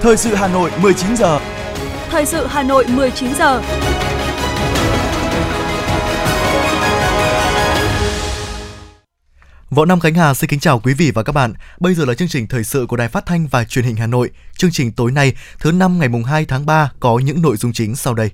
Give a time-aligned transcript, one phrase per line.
[0.00, 1.40] Thời sự Hà Nội 19 giờ.
[2.10, 3.62] Thời sự Hà Nội 19 giờ.
[9.70, 11.54] Võ Nam Khánh Hà xin kính chào quý vị và các bạn.
[11.80, 14.06] Bây giờ là chương trình thời sự của Đài Phát thanh và Truyền hình Hà
[14.06, 14.30] Nội.
[14.56, 17.72] Chương trình tối nay, thứ năm ngày mùng 2 tháng 3 có những nội dung
[17.72, 18.30] chính sau đây.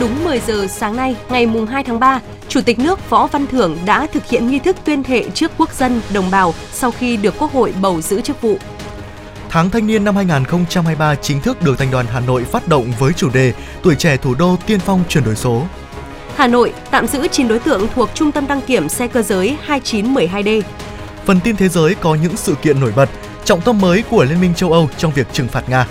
[0.00, 3.46] Đúng 10 giờ sáng nay, ngày mùng 2 tháng 3, Chủ tịch nước Võ Văn
[3.46, 7.16] Thưởng đã thực hiện nghi thức tuyên thệ trước quốc dân, đồng bào sau khi
[7.16, 8.58] được Quốc hội bầu giữ chức vụ.
[9.52, 13.12] Tháng thanh niên năm 2023 chính thức được Thành đoàn Hà Nội phát động với
[13.12, 13.52] chủ đề
[13.82, 15.62] Tuổi trẻ thủ đô tiên phong chuyển đổi số.
[16.36, 19.56] Hà Nội tạm giữ 9 đối tượng thuộc Trung tâm đăng kiểm xe cơ giới
[19.66, 20.62] 2912D.
[21.24, 23.08] Phần tin thế giới có những sự kiện nổi bật,
[23.44, 25.86] trọng tâm mới của Liên minh châu Âu trong việc trừng phạt Nga.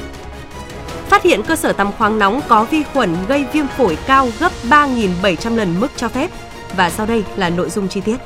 [1.08, 4.52] Phát hiện cơ sở tắm khoáng nóng có vi khuẩn gây viêm phổi cao gấp
[4.70, 6.32] 3.700 lần mức cho phép.
[6.76, 8.18] Và sau đây là nội dung chi tiết.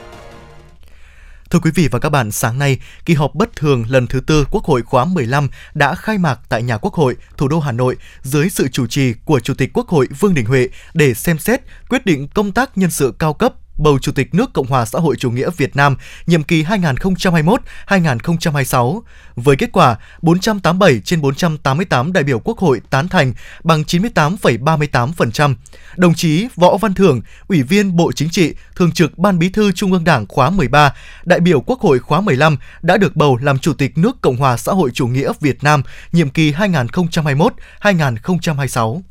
[1.49, 4.45] Thưa quý vị và các bạn, sáng nay, kỳ họp bất thường lần thứ tư
[4.51, 7.95] Quốc hội khóa 15 đã khai mạc tại nhà Quốc hội, thủ đô Hà Nội
[8.21, 11.61] dưới sự chủ trì của Chủ tịch Quốc hội Vương Đình Huệ để xem xét
[11.89, 14.99] quyết định công tác nhân sự cao cấp bầu Chủ tịch nước Cộng hòa xã
[14.99, 15.95] hội chủ nghĩa Việt Nam
[16.25, 19.01] nhiệm kỳ 2021-2026.
[19.35, 25.55] Với kết quả 487 trên 488 đại biểu Quốc hội tán thành bằng 98,38%.
[25.95, 29.71] Đồng chí Võ Văn Thưởng, Ủy viên Bộ Chính trị, Thường trực Ban Bí thư
[29.71, 30.93] Trung ương Đảng khóa 13,
[31.25, 34.57] đại biểu Quốc hội khóa 15 đã được bầu làm Chủ tịch nước Cộng hòa
[34.57, 39.01] xã hội chủ nghĩa Việt Nam nhiệm kỳ 2021-2026.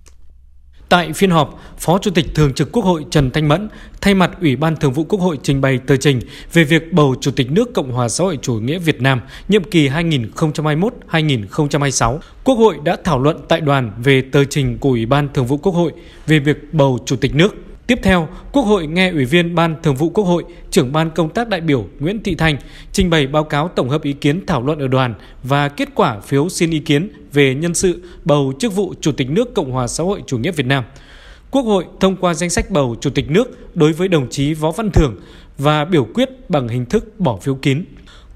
[0.89, 3.69] Tại phiên họp, Phó Chủ tịch Thường trực Quốc hội Trần Thanh Mẫn
[4.01, 6.21] thay mặt Ủy ban Thường vụ Quốc hội trình bày tờ trình
[6.53, 9.65] về việc bầu Chủ tịch nước Cộng hòa xã hội chủ nghĩa Việt Nam nhiệm
[9.65, 12.19] kỳ 2021-2026.
[12.45, 15.57] Quốc hội đã thảo luận tại đoàn về tờ trình của Ủy ban Thường vụ
[15.57, 15.93] Quốc hội
[16.27, 17.55] về việc bầu Chủ tịch nước.
[17.87, 21.29] Tiếp theo, Quốc hội nghe Ủy viên Ban Thường vụ Quốc hội, trưởng Ban Công
[21.29, 22.57] tác đại biểu Nguyễn Thị Thanh
[22.93, 26.21] trình bày báo cáo tổng hợp ý kiến thảo luận ở đoàn và kết quả
[26.21, 29.87] phiếu xin ý kiến về nhân sự bầu chức vụ Chủ tịch nước Cộng hòa
[29.87, 30.85] xã hội chủ nghĩa Việt Nam.
[31.51, 34.71] Quốc hội thông qua danh sách bầu Chủ tịch nước đối với đồng chí Võ
[34.71, 35.21] Văn Thưởng
[35.59, 37.85] và biểu quyết bằng hình thức bỏ phiếu kín.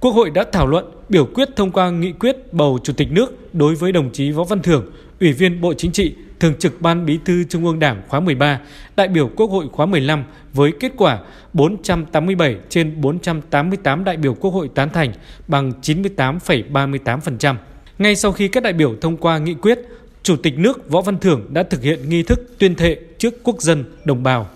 [0.00, 3.55] Quốc hội đã thảo luận, biểu quyết thông qua nghị quyết bầu Chủ tịch nước
[3.55, 4.91] đối với đồng chí Võ Văn Thưởng,
[5.21, 8.60] Ủy viên Bộ Chính trị, Thường trực Ban Bí thư Trung ương Đảng khóa 13,
[8.97, 11.19] đại biểu Quốc hội khóa 15 với kết quả
[11.53, 15.12] 487 trên 488 đại biểu Quốc hội tán thành
[15.49, 17.54] bằng 98,38%.
[17.99, 19.78] Ngay sau khi các đại biểu thông qua nghị quyết,
[20.22, 23.62] Chủ tịch nước Võ Văn Thưởng đã thực hiện nghi thức tuyên thệ trước quốc
[23.62, 24.47] dân đồng bào.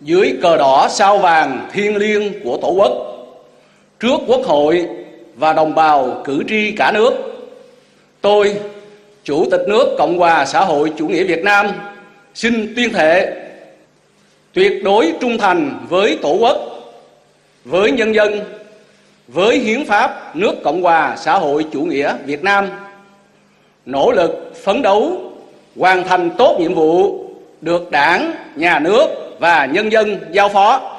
[0.00, 3.17] Dưới cờ đỏ sao vàng thiêng liêng của Tổ quốc,
[4.00, 4.88] trước Quốc hội
[5.36, 7.12] và đồng bào cử tri cả nước,
[8.20, 8.54] tôi,
[9.24, 11.66] Chủ tịch nước Cộng hòa xã hội chủ nghĩa Việt Nam,
[12.34, 13.32] xin tuyên thệ
[14.52, 16.56] tuyệt đối trung thành với Tổ quốc,
[17.64, 18.40] với nhân dân,
[19.28, 22.68] với hiến pháp nước Cộng hòa xã hội chủ nghĩa Việt Nam,
[23.86, 25.32] nỗ lực phấn đấu
[25.76, 27.24] hoàn thành tốt nhiệm vụ
[27.60, 29.06] được Đảng, Nhà nước
[29.40, 30.97] và nhân dân giao phó.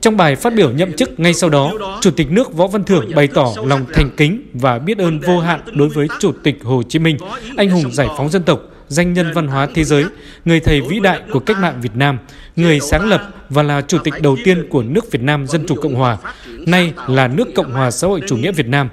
[0.00, 3.10] Trong bài phát biểu nhậm chức ngay sau đó, Chủ tịch nước Võ Văn Thưởng
[3.14, 6.82] bày tỏ lòng thành kính và biết ơn vô hạn đối với Chủ tịch Hồ
[6.88, 7.16] Chí Minh,
[7.56, 10.04] anh hùng giải phóng dân tộc, danh nhân văn hóa thế giới,
[10.44, 12.18] người thầy vĩ đại của cách mạng Việt Nam,
[12.56, 15.74] người sáng lập và là chủ tịch đầu tiên của nước Việt Nam Dân Chủ
[15.74, 16.18] Cộng Hòa,
[16.66, 18.88] nay là nước Cộng Hòa xã hội chủ nghĩa Việt Nam.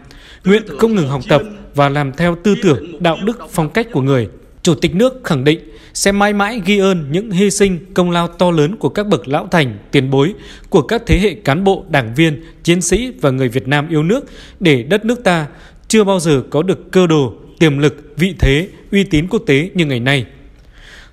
[0.45, 1.41] Nguyện không ngừng học tập
[1.75, 4.27] và làm theo tư tưởng, đạo đức, phong cách của người.
[4.61, 5.59] Chủ tịch nước khẳng định
[5.95, 9.28] sẽ mãi mãi ghi ơn những hy sinh, công lao to lớn của các bậc
[9.28, 10.33] lão thành, tiền bối,
[10.69, 14.03] của các thế hệ cán bộ, đảng viên, chiến sĩ và người Việt Nam yêu
[14.03, 14.25] nước
[14.59, 15.47] để đất nước ta
[15.88, 19.69] chưa bao giờ có được cơ đồ, tiềm lực, vị thế, uy tín quốc tế
[19.73, 20.25] như ngày nay.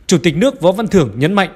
[0.06, 1.50] Chủ tịch nước Võ Văn Thưởng nhấn mạnh,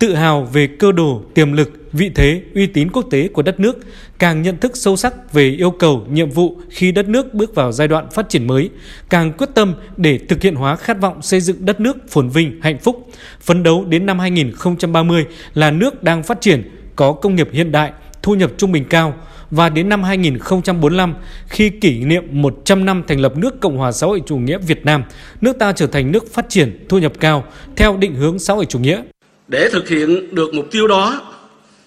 [0.00, 3.60] tự hào về cơ đồ, tiềm lực, vị thế, uy tín quốc tế của đất
[3.60, 3.78] nước,
[4.18, 7.72] càng nhận thức sâu sắc về yêu cầu, nhiệm vụ khi đất nước bước vào
[7.72, 8.70] giai đoạn phát triển mới,
[9.10, 12.60] càng quyết tâm để thực hiện hóa khát vọng xây dựng đất nước phồn vinh,
[12.62, 13.08] hạnh phúc,
[13.40, 17.92] phấn đấu đến năm 2030 là nước đang phát triển, có công nghiệp hiện đại,
[18.22, 19.14] thu nhập trung bình cao,
[19.50, 21.14] và đến năm 2045
[21.48, 24.84] khi kỷ niệm 100 năm thành lập nước Cộng hòa xã hội chủ nghĩa Việt
[24.84, 25.04] Nam,
[25.40, 27.44] nước ta trở thành nước phát triển, thu nhập cao
[27.76, 29.02] theo định hướng xã hội chủ nghĩa.
[29.50, 31.20] Để thực hiện được mục tiêu đó,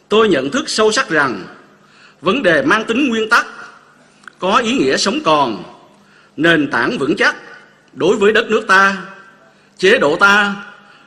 [0.10, 1.44] tôi nhận thức sâu sắc rằng
[2.22, 3.46] vấn đề mang tính nguyên tắc,
[4.40, 5.64] có ý nghĩa sống còn,
[6.38, 7.36] nền tảng vững chắc
[7.94, 8.98] đối với đất nước ta,
[9.78, 10.56] chế độ ta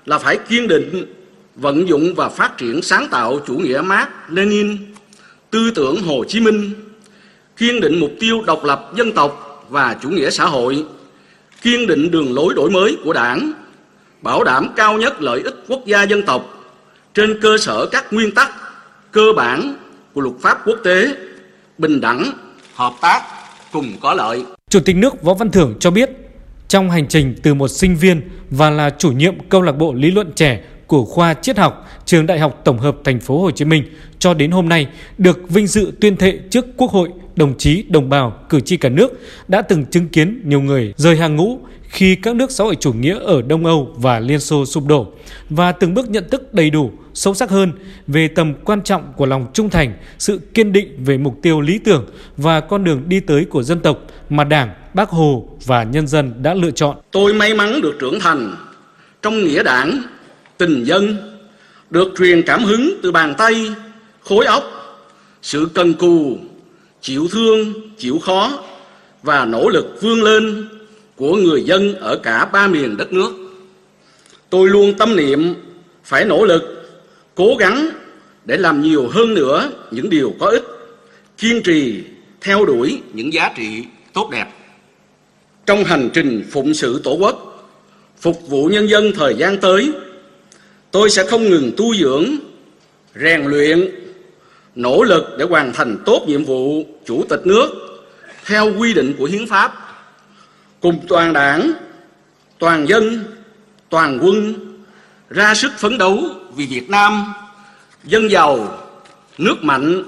[0.06, 1.14] là phải kiên định
[1.54, 4.76] vận dụng và phát triển sáng tạo chủ nghĩa Mark Lenin,
[5.50, 6.72] tư tưởng Hồ Chí Minh,
[7.56, 10.84] kiên định mục tiêu độc lập dân tộc và chủ nghĩa xã hội,
[11.62, 13.52] kiên định đường lối đổi mới của Đảng,
[14.22, 16.72] bảo đảm cao nhất lợi ích quốc gia dân tộc
[17.14, 18.50] trên cơ sở các nguyên tắc
[19.12, 19.76] cơ bản
[20.14, 21.08] của luật pháp quốc tế,
[21.78, 22.32] bình đẳng,
[22.74, 23.22] hợp tác
[23.72, 24.44] cùng có lợi.
[24.70, 26.10] Chủ tịch nước Võ Văn Thưởng cho biết,
[26.68, 30.10] trong hành trình từ một sinh viên và là chủ nhiệm câu lạc bộ lý
[30.10, 33.64] luận trẻ của khoa triết học trường Đại học Tổng hợp Thành phố Hồ Chí
[33.64, 33.84] Minh
[34.18, 34.86] cho đến hôm nay
[35.18, 38.88] được vinh dự tuyên thệ trước Quốc hội, đồng chí, đồng bào, cử tri cả
[38.88, 42.76] nước đã từng chứng kiến nhiều người rời hàng ngũ khi các nước xã hội
[42.80, 45.06] chủ nghĩa ở Đông Âu và Liên Xô sụp đổ
[45.50, 47.72] và từng bước nhận thức đầy đủ, sâu sắc hơn
[48.06, 51.78] về tầm quan trọng của lòng trung thành, sự kiên định về mục tiêu lý
[51.78, 52.06] tưởng
[52.36, 53.98] và con đường đi tới của dân tộc
[54.30, 56.96] mà Đảng, Bác Hồ và nhân dân đã lựa chọn.
[57.10, 58.54] Tôi may mắn được trưởng thành
[59.22, 60.02] trong nghĩa đảng,
[60.58, 61.16] tình dân,
[61.90, 63.74] được truyền cảm hứng từ bàn tay,
[64.24, 64.72] khối óc,
[65.42, 66.38] sự cần cù,
[67.00, 68.64] chịu thương, chịu khó
[69.22, 70.68] và nỗ lực vươn lên
[71.16, 73.32] của người dân ở cả ba miền đất nước.
[74.50, 75.54] Tôi luôn tâm niệm
[76.04, 76.62] phải nỗ lực,
[77.34, 77.90] cố gắng
[78.44, 80.64] để làm nhiều hơn nữa những điều có ích,
[81.38, 82.02] kiên trì
[82.40, 84.46] theo đuổi những giá trị tốt đẹp.
[85.66, 87.68] Trong hành trình phụng sự Tổ quốc,
[88.20, 89.92] phục vụ nhân dân thời gian tới,
[90.96, 92.24] tôi sẽ không ngừng tu dưỡng,
[93.14, 93.90] rèn luyện,
[94.74, 97.68] nỗ lực để hoàn thành tốt nhiệm vụ chủ tịch nước
[98.46, 99.72] theo quy định của hiến pháp
[100.80, 101.72] cùng toàn đảng,
[102.58, 103.24] toàn dân,
[103.90, 104.54] toàn quân
[105.30, 106.18] ra sức phấn đấu
[106.54, 107.34] vì Việt Nam
[108.04, 108.78] dân giàu,
[109.38, 110.02] nước mạnh,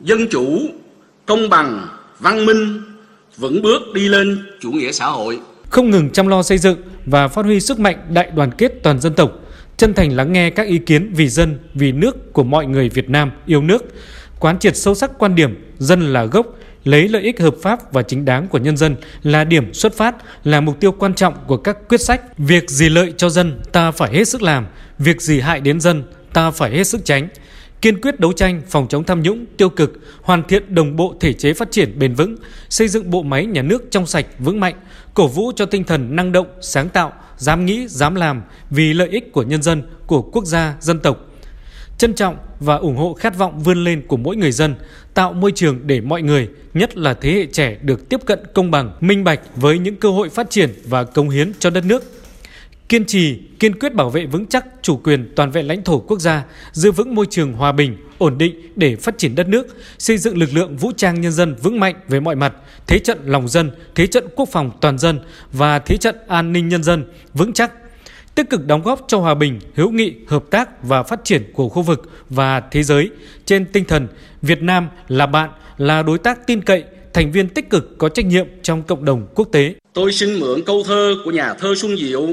[0.00, 0.60] dân chủ,
[1.26, 1.88] công bằng,
[2.18, 2.82] văn minh,
[3.36, 5.40] vững bước đi lên chủ nghĩa xã hội.
[5.70, 6.76] Không ngừng chăm lo xây dựng
[7.06, 9.32] và phát huy sức mạnh đại đoàn kết toàn dân tộc,
[9.80, 13.10] chân thành lắng nghe các ý kiến vì dân, vì nước của mọi người Việt
[13.10, 13.94] Nam yêu nước,
[14.40, 16.46] quán triệt sâu sắc quan điểm dân là gốc,
[16.84, 20.14] lấy lợi ích hợp pháp và chính đáng của nhân dân là điểm xuất phát,
[20.44, 22.38] là mục tiêu quan trọng của các quyết sách.
[22.38, 24.66] Việc gì lợi cho dân ta phải hết sức làm,
[24.98, 26.02] việc gì hại đến dân
[26.32, 27.28] ta phải hết sức tránh.
[27.82, 31.32] Kiên quyết đấu tranh phòng chống tham nhũng tiêu cực, hoàn thiện đồng bộ thể
[31.32, 32.36] chế phát triển bền vững,
[32.68, 34.74] xây dựng bộ máy nhà nước trong sạch vững mạnh,
[35.14, 39.08] cổ vũ cho tinh thần năng động, sáng tạo, dám nghĩ, dám làm vì lợi
[39.08, 41.18] ích của nhân dân, của quốc gia, dân tộc,
[41.98, 44.74] trân trọng và ủng hộ khát vọng vươn lên của mỗi người dân,
[45.14, 48.70] tạo môi trường để mọi người, nhất là thế hệ trẻ được tiếp cận công
[48.70, 52.19] bằng, minh bạch với những cơ hội phát triển và cống hiến cho đất nước.
[52.90, 56.20] Kiên trì, kiên quyết bảo vệ vững chắc chủ quyền toàn vẹn lãnh thổ quốc
[56.20, 59.66] gia, giữ vững môi trường hòa bình, ổn định để phát triển đất nước,
[59.98, 62.52] xây dựng lực lượng vũ trang nhân dân vững mạnh về mọi mặt,
[62.86, 65.20] thế trận lòng dân, thế trận quốc phòng toàn dân
[65.52, 67.04] và thế trận an ninh nhân dân
[67.34, 67.72] vững chắc
[68.34, 71.68] tích cực đóng góp cho hòa bình, hữu nghị, hợp tác và phát triển của
[71.68, 73.10] khu vực và thế giới
[73.46, 74.08] trên tinh thần
[74.42, 78.26] Việt Nam là bạn, là đối tác tin cậy, thành viên tích cực có trách
[78.26, 79.74] nhiệm trong cộng đồng quốc tế.
[79.92, 82.28] Tôi xin mượn câu thơ của nhà thơ Xuân Diệu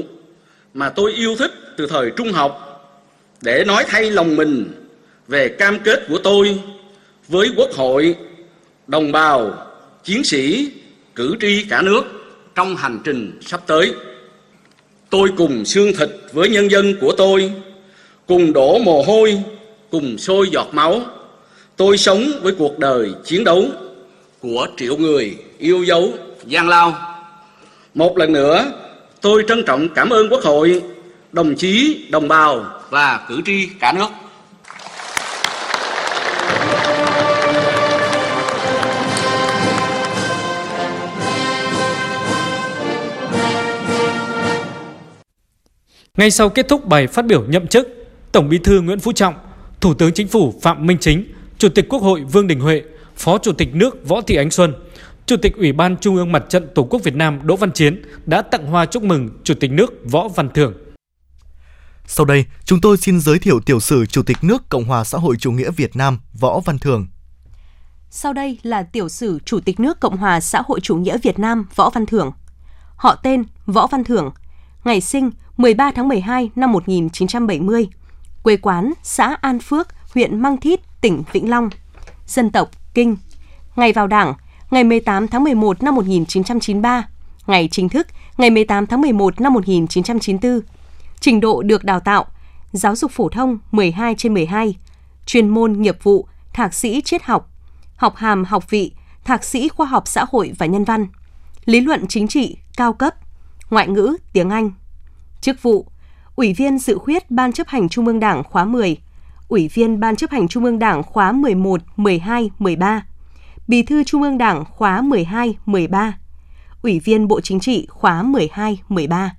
[0.74, 2.64] mà tôi yêu thích từ thời trung học
[3.42, 4.72] để nói thay lòng mình
[5.28, 6.60] về cam kết của tôi
[7.28, 8.16] với quốc hội,
[8.86, 9.66] đồng bào,
[10.04, 10.72] chiến sĩ,
[11.14, 12.02] cử tri cả nước
[12.54, 13.94] trong hành trình sắp tới.
[15.10, 17.52] Tôi cùng xương thịt với nhân dân của tôi,
[18.26, 19.42] cùng đổ mồ hôi,
[19.90, 21.00] cùng sôi giọt máu.
[21.76, 23.64] Tôi sống với cuộc đời chiến đấu
[24.40, 26.12] của triệu người yêu dấu
[26.46, 27.16] gian lao.
[27.94, 28.64] Một lần nữa,
[29.20, 30.82] tôi trân trọng cảm ơn Quốc hội,
[31.32, 34.08] đồng chí, đồng bào và cử tri cả nước.
[46.16, 47.88] Ngay sau kết thúc bài phát biểu nhậm chức,
[48.32, 49.34] Tổng Bí thư Nguyễn Phú Trọng,
[49.80, 51.24] Thủ tướng Chính phủ Phạm Minh Chính,
[51.58, 52.82] Chủ tịch Quốc hội Vương Đình Huệ,
[53.16, 54.74] Phó Chủ tịch nước Võ Thị Ánh Xuân,
[55.28, 58.02] Chủ tịch Ủy ban Trung ương Mặt trận Tổ quốc Việt Nam Đỗ Văn Chiến
[58.26, 60.74] đã tặng hoa chúc mừng Chủ tịch nước Võ Văn Thưởng.
[62.06, 65.18] Sau đây, chúng tôi xin giới thiệu tiểu sử Chủ tịch nước Cộng hòa xã
[65.18, 67.06] hội chủ nghĩa Việt Nam Võ Văn Thưởng.
[68.10, 71.38] Sau đây là tiểu sử Chủ tịch nước Cộng hòa xã hội chủ nghĩa Việt
[71.38, 72.32] Nam Võ Văn Thưởng.
[72.96, 74.30] Họ tên Võ Văn Thưởng,
[74.84, 77.88] ngày sinh 13 tháng 12 năm 1970,
[78.42, 81.70] quê quán xã An Phước, huyện Măng Thít, tỉnh Vĩnh Long.
[82.26, 83.16] Dân tộc Kinh.
[83.76, 84.34] Ngày vào Đảng,
[84.70, 87.08] ngày 18 tháng 11 năm 1993,
[87.46, 88.06] ngày chính thức,
[88.36, 90.60] ngày 18 tháng 11 năm 1994.
[91.20, 92.26] Trình độ được đào tạo,
[92.72, 94.74] giáo dục phổ thông 12 trên 12,
[95.26, 97.50] chuyên môn nghiệp vụ, thạc sĩ triết học,
[97.96, 98.92] học hàm học vị,
[99.24, 101.06] thạc sĩ khoa học xã hội và nhân văn,
[101.64, 103.14] lý luận chính trị cao cấp,
[103.70, 104.70] ngoại ngữ tiếng Anh.
[105.40, 105.86] Chức vụ
[106.36, 108.96] Ủy viên dự khuyết Ban chấp hành Trung ương Đảng khóa 10,
[109.48, 113.06] Ủy viên Ban chấp hành Trung ương Đảng khóa 11, 12, 13,
[113.68, 116.18] Bí thư Trung ương Đảng khóa 12, 13,
[116.82, 119.34] Ủy viên Bộ Chính trị khóa 12, 13.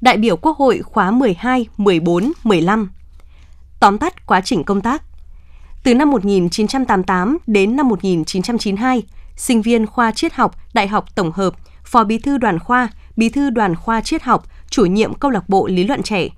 [0.00, 2.90] đại biểu Quốc hội khóa 12, 14, 15.
[3.80, 5.02] Tóm tắt quá trình công tác.
[5.82, 9.02] Từ năm 1988 đến năm 1992,
[9.36, 13.28] sinh viên khoa triết học Đại học Tổng hợp, phó bí thư đoàn khoa, bí
[13.28, 16.28] thư đoàn khoa triết học, chủ nhiệm câu lạc bộ lý luận trẻ.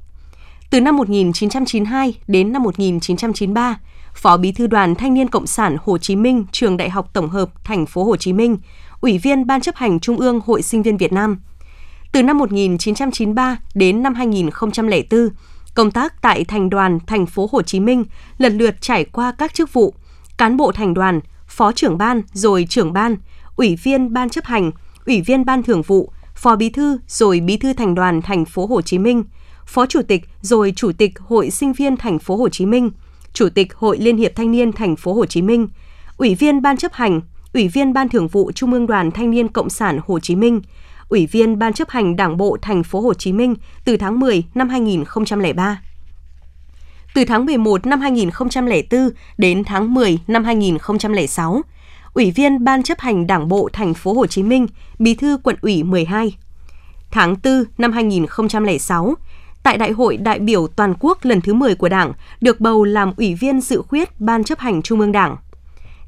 [0.70, 3.78] Từ năm 1992 đến năm 1993,
[4.14, 7.28] phó bí thư đoàn Thanh niên Cộng sản Hồ Chí Minh, trường Đại học Tổng
[7.28, 8.58] hợp Thành phố Hồ Chí Minh,
[9.00, 11.38] ủy viên Ban chấp hành Trung ương Hội Sinh viên Việt Nam.
[12.12, 15.28] Từ năm 1993 đến năm 2004,
[15.74, 18.04] công tác tại thành đoàn Thành phố Hồ Chí Minh
[18.38, 19.94] lần lượt trải qua các chức vụ
[20.38, 23.16] cán bộ thành đoàn, phó trưởng ban rồi trưởng ban,
[23.56, 24.70] ủy viên ban chấp hành,
[25.06, 28.66] ủy viên ban thường vụ, phó bí thư rồi bí thư thành đoàn Thành phố
[28.66, 29.24] Hồ Chí Minh,
[29.66, 32.90] phó chủ tịch rồi chủ tịch Hội Sinh viên Thành phố Hồ Chí Minh,
[33.32, 35.68] chủ tịch Hội Liên hiệp Thanh niên Thành phố Hồ Chí Minh,
[36.16, 37.20] ủy viên ban chấp hành,
[37.52, 40.60] ủy viên ban thường vụ Trung ương Đoàn Thanh niên Cộng sản Hồ Chí Minh,
[41.08, 44.44] ủy viên ban chấp hành Đảng bộ Thành phố Hồ Chí Minh từ tháng 10
[44.54, 45.82] năm 2003.
[47.14, 51.62] Từ tháng 11 năm 2004 đến tháng 10 năm 2006,
[52.14, 54.66] Ủy viên Ban chấp hành Đảng bộ Thành phố Hồ Chí Minh,
[54.98, 56.36] Bí thư Quận ủy 12.
[57.10, 59.14] Tháng 4 năm 2006,
[59.62, 63.12] tại Đại hội đại biểu toàn quốc lần thứ 10 của Đảng, được bầu làm
[63.16, 65.36] Ủy viên dự khuyết Ban chấp hành Trung ương Đảng.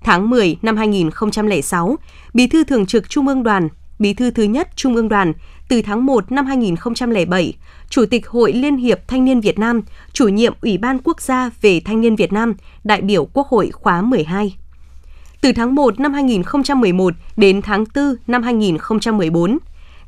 [0.05, 1.97] Tháng 10 năm 2006,
[2.35, 3.69] Bí thư Thường trực Trung ương Đoàn,
[3.99, 5.33] Bí thư thứ nhất Trung ương Đoàn,
[5.69, 7.55] từ tháng 1 năm 2007,
[7.89, 9.81] Chủ tịch Hội Liên hiệp Thanh niên Việt Nam,
[10.13, 12.55] chủ nhiệm Ủy ban Quốc gia về Thanh niên Việt Nam,
[12.85, 14.57] đại biểu Quốc hội khóa 12.
[15.41, 19.59] Từ tháng 1 năm 2011 đến tháng 4 năm 2014,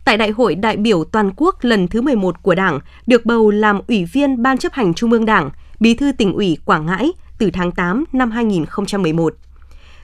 [0.05, 3.81] tại Đại hội đại biểu toàn quốc lần thứ 11 của Đảng, được bầu làm
[3.89, 7.51] Ủy viên Ban chấp hành Trung ương Đảng, Bí thư tỉnh ủy Quảng Ngãi từ
[7.51, 9.35] tháng 8 năm 2011.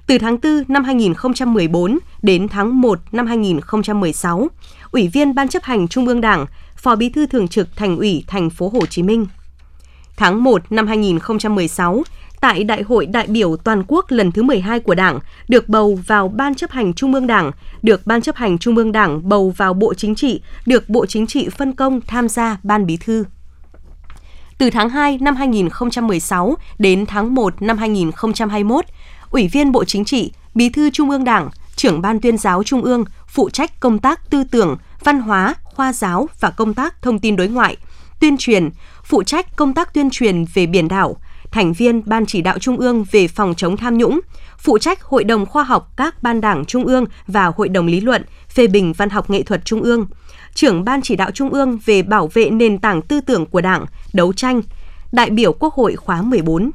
[0.07, 4.49] Từ tháng 4 năm 2014 đến tháng 1 năm 2016,
[4.91, 8.25] Ủy viên Ban chấp hành Trung ương Đảng, Phó Bí thư Thường trực Thành ủy
[8.27, 9.27] Thành phố Hồ Chí Minh.
[10.17, 12.03] Tháng 1 năm 2016,
[12.41, 15.19] tại Đại hội đại biểu toàn quốc lần thứ 12 của Đảng,
[15.49, 17.51] được bầu vào Ban chấp hành Trung ương Đảng,
[17.83, 21.27] được Ban chấp hành Trung ương Đảng bầu vào Bộ Chính trị, được Bộ Chính
[21.27, 23.25] trị phân công tham gia Ban Bí thư.
[24.59, 28.85] Từ tháng 2 năm 2016 đến tháng 1 năm 2021,
[29.31, 32.83] Ủy viên Bộ Chính trị, Bí thư Trung ương Đảng, trưởng Ban tuyên giáo Trung
[32.83, 37.19] ương, phụ trách công tác tư tưởng, văn hóa, khoa giáo và công tác thông
[37.19, 37.77] tin đối ngoại,
[38.21, 38.71] tuyên truyền,
[39.05, 41.17] phụ trách công tác tuyên truyền về biển đảo,
[41.51, 44.21] thành viên Ban chỉ đạo Trung ương về phòng chống tham nhũng,
[44.59, 48.01] phụ trách Hội đồng khoa học các ban đảng Trung ương và Hội đồng lý
[48.01, 50.07] luận, phê bình văn học nghệ thuật Trung ương,
[50.55, 53.85] trưởng Ban chỉ đạo Trung ương về bảo vệ nền tảng tư tưởng của Đảng,
[54.13, 54.63] đấu tranh,
[55.13, 56.71] đại biểu Quốc hội khóa 14.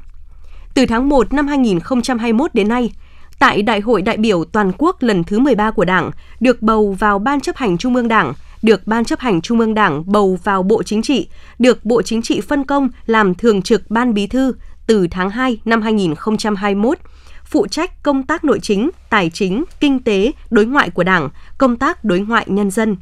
[0.73, 2.91] Từ tháng 1 năm 2021 đến nay,
[3.39, 7.19] tại Đại hội đại biểu toàn quốc lần thứ 13 của Đảng, được bầu vào
[7.19, 8.33] Ban chấp hành Trung ương Đảng,
[8.65, 11.27] được Ban chấp hành Trung ương Đảng bầu vào Bộ Chính trị,
[11.59, 14.53] được Bộ Chính trị phân công làm thường trực Ban Bí thư
[14.87, 16.97] từ tháng 2 năm 2021,
[17.45, 21.75] phụ trách công tác nội chính, tài chính, kinh tế, đối ngoại của Đảng, công
[21.75, 22.95] tác đối ngoại nhân dân.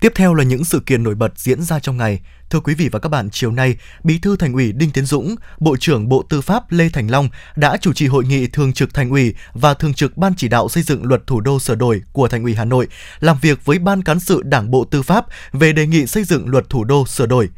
[0.00, 2.20] Tiếp theo là những sự kiện nổi bật diễn ra trong ngày.
[2.50, 5.36] Thưa quý vị và các bạn, chiều nay, Bí thư Thành ủy Đinh Tiến Dũng,
[5.58, 8.94] Bộ trưởng Bộ Tư pháp Lê Thành Long đã chủ trì hội nghị thường trực
[8.94, 12.02] Thành ủy và thường trực Ban chỉ đạo xây dựng Luật Thủ đô sửa đổi
[12.12, 12.88] của Thành ủy Hà Nội,
[13.20, 16.48] làm việc với Ban cán sự Đảng Bộ Tư pháp về đề nghị xây dựng
[16.48, 17.48] Luật Thủ đô sửa đổi.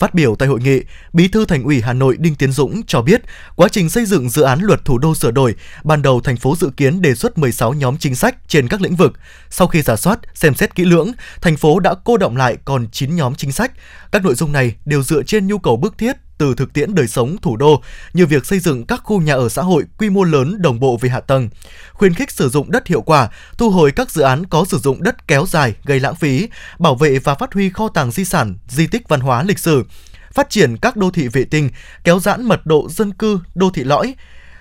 [0.00, 0.80] Phát biểu tại hội nghị,
[1.12, 3.22] Bí thư Thành ủy Hà Nội Đinh Tiến Dũng cho biết,
[3.56, 5.54] quá trình xây dựng dự án luật thủ đô sửa đổi,
[5.84, 8.96] ban đầu thành phố dự kiến đề xuất 16 nhóm chính sách trên các lĩnh
[8.96, 9.12] vực.
[9.50, 12.86] Sau khi giả soát, xem xét kỹ lưỡng, thành phố đã cô động lại còn
[12.92, 13.72] 9 nhóm chính sách.
[14.12, 17.06] Các nội dung này đều dựa trên nhu cầu bức thiết từ thực tiễn đời
[17.06, 17.82] sống thủ đô
[18.12, 20.96] như việc xây dựng các khu nhà ở xã hội quy mô lớn đồng bộ
[20.96, 21.48] về hạ tầng,
[21.92, 23.28] khuyến khích sử dụng đất hiệu quả,
[23.58, 26.94] thu hồi các dự án có sử dụng đất kéo dài gây lãng phí, bảo
[26.94, 29.84] vệ và phát huy kho tàng di sản, di tích văn hóa lịch sử,
[30.32, 31.70] phát triển các đô thị vệ tinh,
[32.04, 34.14] kéo giãn mật độ dân cư, đô thị lõi,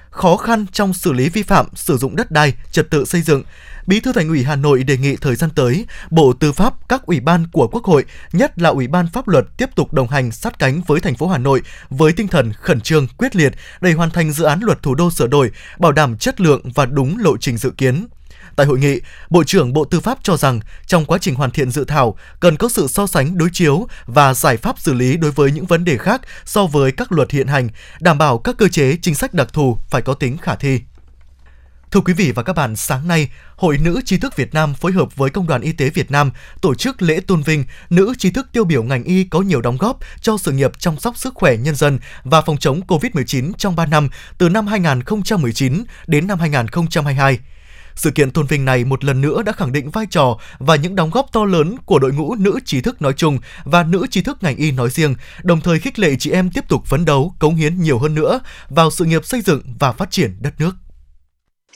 [0.09, 3.43] khó khăn trong xử lý vi phạm sử dụng đất đai, trật tự xây dựng,
[3.87, 7.05] Bí thư Thành ủy Hà Nội đề nghị thời gian tới, Bộ Tư pháp, các
[7.05, 10.31] ủy ban của Quốc hội, nhất là Ủy ban Pháp luật tiếp tục đồng hành
[10.31, 13.91] sát cánh với thành phố Hà Nội với tinh thần khẩn trương, quyết liệt để
[13.91, 17.17] hoàn thành dự án luật thủ đô sửa đổi, bảo đảm chất lượng và đúng
[17.19, 18.07] lộ trình dự kiến.
[18.59, 18.99] Tại hội nghị,
[19.29, 22.57] Bộ trưởng Bộ Tư pháp cho rằng trong quá trình hoàn thiện dự thảo cần
[22.57, 25.85] có sự so sánh đối chiếu và giải pháp xử lý đối với những vấn
[25.85, 29.33] đề khác so với các luật hiện hành, đảm bảo các cơ chế chính sách
[29.33, 30.79] đặc thù phải có tính khả thi.
[31.91, 34.91] Thưa quý vị và các bạn, sáng nay, Hội Nữ trí thức Việt Nam phối
[34.91, 38.31] hợp với Công đoàn Y tế Việt Nam tổ chức lễ tôn vinh nữ trí
[38.31, 41.33] thức tiêu biểu ngành y có nhiều đóng góp cho sự nghiệp chăm sóc sức
[41.35, 46.39] khỏe nhân dân và phòng chống COVID-19 trong 3 năm từ năm 2019 đến năm
[46.39, 47.39] 2022.
[47.99, 50.95] Sự kiện tôn vinh này một lần nữa đã khẳng định vai trò và những
[50.95, 54.21] đóng góp to lớn của đội ngũ nữ trí thức nói chung và nữ trí
[54.21, 57.33] thức ngành y nói riêng, đồng thời khích lệ chị em tiếp tục phấn đấu,
[57.39, 58.39] cống hiến nhiều hơn nữa
[58.69, 60.71] vào sự nghiệp xây dựng và phát triển đất nước.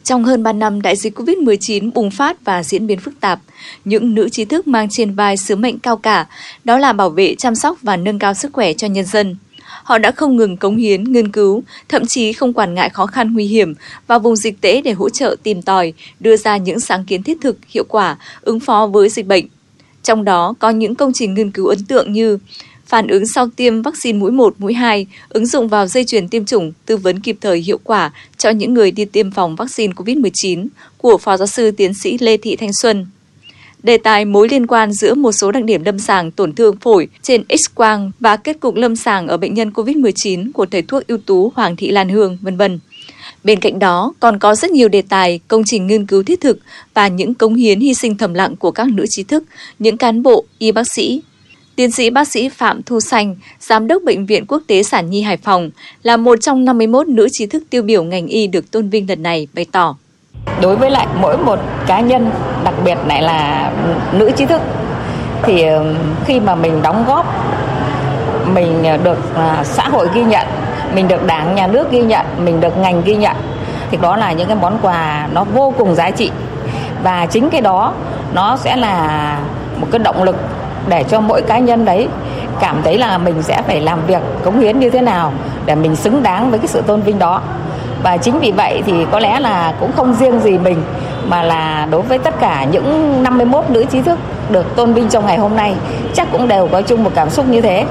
[0.03, 3.39] Trong hơn 3 năm đại dịch COVID-19 bùng phát và diễn biến phức tạp,
[3.85, 6.27] những nữ trí thức mang trên vai sứ mệnh cao cả,
[6.63, 9.35] đó là bảo vệ, chăm sóc và nâng cao sức khỏe cho nhân dân.
[9.83, 13.33] Họ đã không ngừng cống hiến, nghiên cứu, thậm chí không quản ngại khó khăn
[13.33, 13.73] nguy hiểm
[14.07, 17.37] vào vùng dịch tễ để hỗ trợ tìm tòi, đưa ra những sáng kiến thiết
[17.41, 19.45] thực, hiệu quả, ứng phó với dịch bệnh.
[20.03, 22.37] Trong đó có những công trình nghiên cứu ấn tượng như
[22.85, 26.45] phản ứng sau tiêm vaccine mũi 1, mũi 2, ứng dụng vào dây chuyền tiêm
[26.45, 30.67] chủng, tư vấn kịp thời hiệu quả cho những người đi tiêm phòng vaccine COVID-19
[30.97, 33.05] của Phó Giáo sư Tiến sĩ Lê Thị Thanh Xuân.
[33.83, 37.07] Đề tài mối liên quan giữa một số đặc điểm lâm sàng tổn thương phổi
[37.21, 41.17] trên X-quang và kết cục lâm sàng ở bệnh nhân COVID-19 của thầy thuốc ưu
[41.17, 42.79] tú Hoàng Thị Lan Hương, vân vân.
[43.43, 46.59] Bên cạnh đó, còn có rất nhiều đề tài, công trình nghiên cứu thiết thực
[46.93, 49.43] và những cống hiến hy sinh thầm lặng của các nữ trí thức,
[49.79, 51.21] những cán bộ, y bác sĩ,
[51.75, 55.21] Tiến sĩ bác sĩ Phạm Thu Xanh, Giám đốc Bệnh viện Quốc tế Sản Nhi
[55.21, 55.69] Hải Phòng,
[56.03, 59.23] là một trong 51 nữ trí thức tiêu biểu ngành y được tôn vinh lần
[59.23, 59.97] này, bày tỏ.
[60.63, 62.31] Đối với lại mỗi một cá nhân,
[62.63, 63.71] đặc biệt lại là
[64.11, 64.61] nữ trí thức,
[65.41, 65.65] thì
[66.25, 67.25] khi mà mình đóng góp,
[68.53, 70.47] mình ờ, được à, xã hội ghi nhận,
[70.95, 73.35] mình được đảng, nhà nước ghi nhận, mình được ngành ghi nhận,
[73.91, 76.31] thì đó là những cái món quà nó vô cùng giá trị.
[77.03, 77.93] Và chính cái đó
[78.33, 79.37] nó sẽ là
[79.77, 80.35] một cái động lực
[80.87, 82.07] để cho mỗi cá nhân đấy
[82.59, 85.31] cảm thấy là mình sẽ phải làm việc cống hiến như thế nào
[85.65, 87.41] để mình xứng đáng với cái sự tôn vinh đó
[88.03, 90.83] và chính vì vậy thì có lẽ là cũng không riêng gì mình,
[91.27, 95.25] mà là đối với tất cả những 51 nữ trí thức được tôn vinh trong
[95.25, 95.75] ngày hôm nay,
[96.13, 97.85] chắc cũng đều có chung một cảm xúc như thế.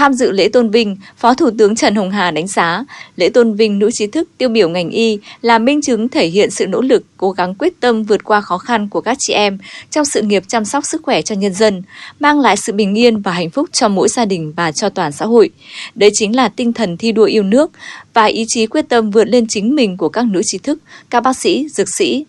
[0.00, 2.84] Tham dự lễ tôn vinh, Phó Thủ tướng Trần Hồng Hà đánh giá
[3.16, 6.50] lễ tôn vinh nữ trí thức tiêu biểu ngành y là minh chứng thể hiện
[6.50, 9.58] sự nỗ lực, cố gắng quyết tâm vượt qua khó khăn của các chị em
[9.90, 11.82] trong sự nghiệp chăm sóc sức khỏe cho nhân dân,
[12.20, 15.12] mang lại sự bình yên và hạnh phúc cho mỗi gia đình và cho toàn
[15.12, 15.50] xã hội.
[15.94, 17.70] Đây chính là tinh thần thi đua yêu nước
[18.14, 20.78] và ý chí quyết tâm vượt lên chính mình của các nữ trí thức,
[21.10, 22.24] các bác sĩ, dược sĩ,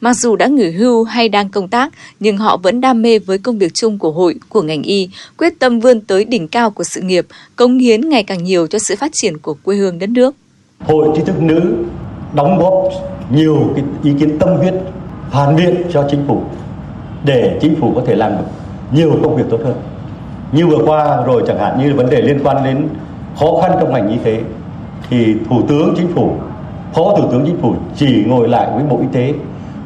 [0.00, 3.38] Mặc dù đã nghỉ hưu hay đang công tác, nhưng họ vẫn đam mê với
[3.38, 6.84] công việc chung của hội, của ngành y, quyết tâm vươn tới đỉnh cao của
[6.84, 10.10] sự nghiệp, công hiến ngày càng nhiều cho sự phát triển của quê hương đất
[10.10, 10.34] nước.
[10.80, 11.60] Hội trí thức nữ
[12.34, 12.92] đóng góp
[13.30, 14.74] nhiều cái ý kiến tâm huyết,
[15.30, 16.42] phản biện cho chính phủ
[17.24, 18.44] để chính phủ có thể làm được
[18.92, 19.74] nhiều công việc tốt hơn.
[20.52, 22.88] Như vừa qua rồi chẳng hạn như vấn đề liên quan đến
[23.38, 24.40] khó khăn trong ngành y tế
[25.10, 26.32] thì Thủ tướng Chính phủ,
[26.94, 29.32] Phó Thủ tướng Chính phủ chỉ ngồi lại với Bộ Y tế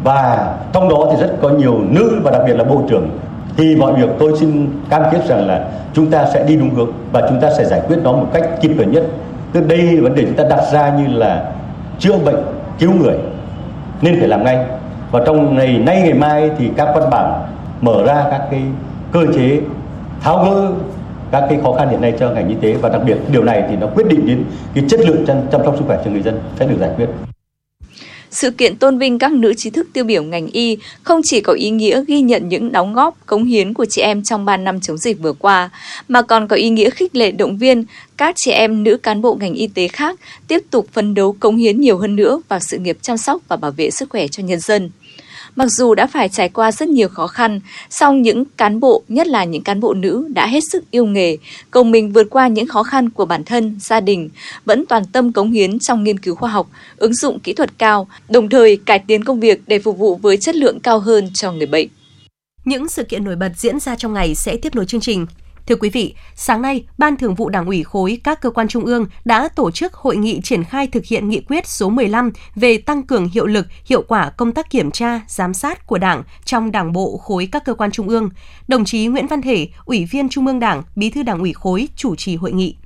[0.05, 3.11] và trong đó thì rất có nhiều nữ và đặc biệt là bộ trưởng.
[3.57, 6.93] Thì mọi việc tôi xin cam kết rằng là chúng ta sẽ đi đúng hướng
[7.13, 9.03] và chúng ta sẽ giải quyết nó một cách kịp thời nhất.
[9.53, 11.51] Tức đây vấn đề chúng ta đặt ra như là
[11.99, 12.43] chữa bệnh
[12.79, 13.15] cứu người
[14.03, 14.59] nên phải làm ngay.
[15.11, 17.43] Và trong ngày nay ngày mai thì các văn bản
[17.81, 18.63] mở ra các cái
[19.13, 19.61] cơ chế
[20.21, 20.69] tháo gỡ
[21.31, 22.73] các cái khó khăn hiện nay cho ngành y tế.
[22.73, 25.61] Và đặc biệt điều này thì nó quyết định đến cái chất lượng chăm, chăm
[25.65, 27.30] sóc sức khỏe cho người dân sẽ được giải quyết.
[28.31, 31.53] Sự kiện tôn vinh các nữ trí thức tiêu biểu ngành y không chỉ có
[31.53, 34.81] ý nghĩa ghi nhận những đóng góp, cống hiến của chị em trong 3 năm
[34.81, 35.71] chống dịch vừa qua,
[36.09, 37.85] mà còn có ý nghĩa khích lệ động viên
[38.17, 41.57] các chị em nữ cán bộ ngành y tế khác tiếp tục phấn đấu cống
[41.57, 44.43] hiến nhiều hơn nữa vào sự nghiệp chăm sóc và bảo vệ sức khỏe cho
[44.43, 44.91] nhân dân.
[45.57, 47.61] Mặc dù đã phải trải qua rất nhiều khó khăn,
[47.91, 51.37] song những cán bộ, nhất là những cán bộ nữ đã hết sức yêu nghề,
[51.71, 54.31] cùng mình vượt qua những khó khăn của bản thân, gia đình,
[54.65, 58.09] vẫn toàn tâm cống hiến trong nghiên cứu khoa học, ứng dụng kỹ thuật cao,
[58.29, 61.53] đồng thời cải tiến công việc để phục vụ với chất lượng cao hơn cho
[61.53, 61.89] người bệnh.
[62.65, 65.27] Những sự kiện nổi bật diễn ra trong ngày sẽ tiếp nối chương trình.
[65.71, 68.85] Thưa quý vị, sáng nay, Ban Thường vụ Đảng ủy khối các cơ quan trung
[68.85, 72.79] ương đã tổ chức hội nghị triển khai thực hiện nghị quyết số 15 về
[72.79, 76.73] tăng cường hiệu lực, hiệu quả công tác kiểm tra, giám sát của Đảng trong
[76.73, 78.31] Đảng bộ khối các cơ quan trung ương.
[78.69, 81.89] Đồng chí Nguyễn Văn Thể, Ủy viên Trung ương Đảng, Bí thư Đảng ủy khối
[81.97, 82.77] chủ trì hội nghị.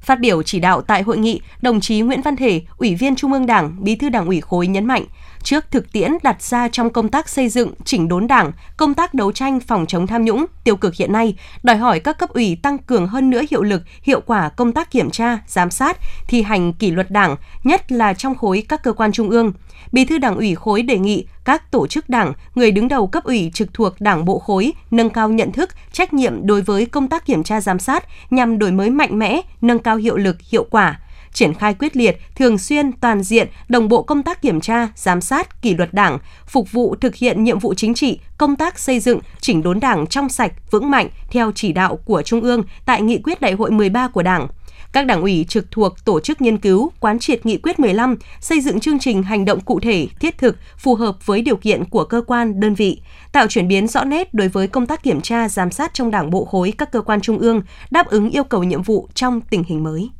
[0.00, 3.32] Phát biểu chỉ đạo tại hội nghị, đồng chí Nguyễn Văn Thể, Ủy viên Trung
[3.32, 5.04] ương Đảng, Bí thư Đảng ủy khối nhấn mạnh,
[5.42, 9.14] trước thực tiễn đặt ra trong công tác xây dựng, chỉnh đốn Đảng, công tác
[9.14, 12.58] đấu tranh phòng chống tham nhũng, tiêu cực hiện nay, đòi hỏi các cấp ủy
[12.62, 15.96] tăng cường hơn nữa hiệu lực, hiệu quả công tác kiểm tra, giám sát,
[16.28, 19.52] thi hành kỷ luật Đảng, nhất là trong khối các cơ quan trung ương.
[19.92, 23.24] Bí thư Đảng ủy khối đề nghị các tổ chức Đảng, người đứng đầu cấp
[23.24, 27.08] ủy trực thuộc Đảng bộ khối nâng cao nhận thức, trách nhiệm đối với công
[27.08, 30.66] tác kiểm tra giám sát nhằm đổi mới mạnh mẽ, nâng cao hiệu lực, hiệu
[30.70, 31.00] quả
[31.32, 35.20] triển khai quyết liệt, thường xuyên, toàn diện, đồng bộ công tác kiểm tra, giám
[35.20, 39.00] sát, kỷ luật đảng, phục vụ thực hiện nhiệm vụ chính trị, công tác xây
[39.00, 43.02] dựng, chỉnh đốn đảng trong sạch, vững mạnh theo chỉ đạo của Trung ương tại
[43.02, 44.48] nghị quyết đại hội 13 của Đảng.
[44.92, 48.60] Các đảng ủy trực thuộc tổ chức nghiên cứu, quán triệt nghị quyết 15, xây
[48.60, 52.04] dựng chương trình hành động cụ thể, thiết thực, phù hợp với điều kiện của
[52.04, 53.00] cơ quan, đơn vị,
[53.32, 56.30] tạo chuyển biến rõ nét đối với công tác kiểm tra, giám sát trong đảng
[56.30, 59.64] bộ khối các cơ quan trung ương, đáp ứng yêu cầu nhiệm vụ trong tình
[59.64, 60.10] hình mới.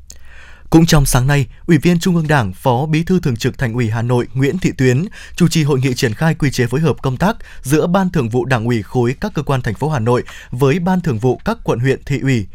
[0.71, 3.75] Cũng trong sáng nay, Ủy viên Trung ương Đảng, Phó Bí thư Thường trực Thành
[3.75, 5.05] ủy Hà Nội Nguyễn Thị Tuyến
[5.37, 8.29] chủ trì hội nghị triển khai quy chế phối hợp công tác giữa Ban Thường
[8.29, 11.41] vụ Đảng ủy khối các cơ quan thành phố Hà Nội với Ban Thường vụ
[11.45, 12.47] các quận huyện thị ủy.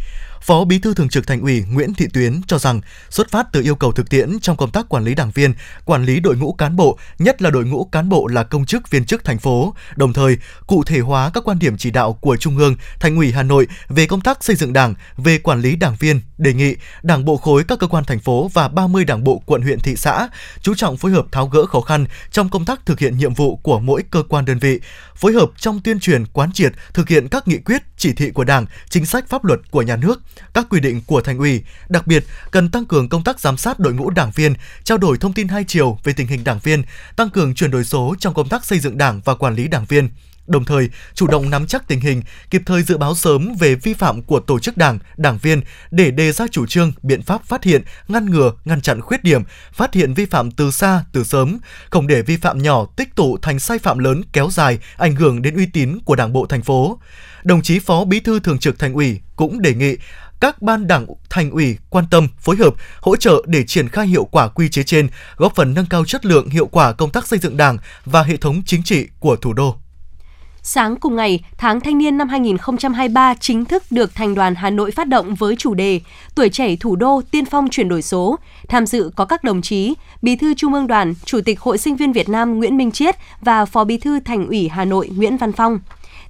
[0.45, 3.61] Phó Bí thư Thường trực Thành ủy Nguyễn Thị Tuyến cho rằng, xuất phát từ
[3.61, 5.53] yêu cầu thực tiễn trong công tác quản lý đảng viên,
[5.85, 8.89] quản lý đội ngũ cán bộ, nhất là đội ngũ cán bộ là công chức
[8.89, 12.37] viên chức thành phố, đồng thời cụ thể hóa các quan điểm chỉ đạo của
[12.37, 15.75] Trung ương, Thành ủy Hà Nội về công tác xây dựng Đảng, về quản lý
[15.75, 19.23] đảng viên, đề nghị Đảng bộ khối các cơ quan thành phố và 30 đảng
[19.23, 20.29] bộ quận huyện thị xã
[20.61, 23.55] chú trọng phối hợp tháo gỡ khó khăn trong công tác thực hiện nhiệm vụ
[23.55, 24.79] của mỗi cơ quan đơn vị,
[25.15, 28.43] phối hợp trong tuyên truyền quán triệt thực hiện các nghị quyết, chỉ thị của
[28.43, 30.21] Đảng, chính sách pháp luật của nhà nước,
[30.53, 33.79] các quy định của thành ủy, đặc biệt cần tăng cường công tác giám sát
[33.79, 36.83] đội ngũ đảng viên, trao đổi thông tin hai chiều về tình hình đảng viên,
[37.15, 39.85] tăng cường chuyển đổi số trong công tác xây dựng đảng và quản lý đảng
[39.85, 40.09] viên
[40.47, 43.93] đồng thời chủ động nắm chắc tình hình, kịp thời dự báo sớm về vi
[43.93, 47.63] phạm của tổ chức đảng, đảng viên để đề ra chủ trương, biện pháp phát
[47.63, 51.57] hiện, ngăn ngừa, ngăn chặn khuyết điểm, phát hiện vi phạm từ xa, từ sớm,
[51.89, 55.41] không để vi phạm nhỏ tích tụ thành sai phạm lớn kéo dài, ảnh hưởng
[55.41, 56.99] đến uy tín của Đảng bộ thành phố.
[57.43, 59.95] Đồng chí Phó Bí thư Thường trực Thành ủy cũng đề nghị
[60.43, 64.25] các ban đảng thành ủy quan tâm phối hợp hỗ trợ để triển khai hiệu
[64.25, 67.39] quả quy chế trên, góp phần nâng cao chất lượng hiệu quả công tác xây
[67.39, 69.82] dựng Đảng và hệ thống chính trị của thủ đô.
[70.65, 74.91] Sáng cùng ngày, tháng thanh niên năm 2023 chính thức được Thành đoàn Hà Nội
[74.91, 76.01] phát động với chủ đề
[76.35, 78.39] Tuổi trẻ thủ đô tiên phong chuyển đổi số.
[78.67, 81.95] Tham dự có các đồng chí Bí thư Trung ương Đoàn, Chủ tịch Hội sinh
[81.95, 85.37] viên Việt Nam Nguyễn Minh Chiết và Phó Bí thư Thành ủy Hà Nội Nguyễn
[85.37, 85.79] Văn Phong.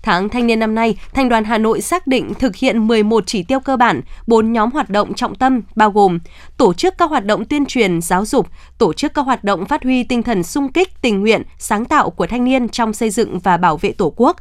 [0.04, 3.44] Tháng thanh niên năm nay, Thành đoàn Hà Nội xác định thực hiện 11 chỉ
[3.44, 6.20] tiêu cơ bản, 4 nhóm hoạt động trọng tâm bao gồm
[6.58, 9.84] tổ chức các hoạt động tuyên truyền, giáo dục, tổ chức các hoạt động phát
[9.84, 13.39] huy tinh thần sung kích, tình nguyện, sáng tạo của thanh niên trong xây dựng
[13.39, 14.38] và bảo vệ Tổ quốc,